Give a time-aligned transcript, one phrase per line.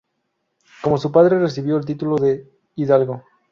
[0.81, 3.23] Como su padre recibió el título de hidalgo.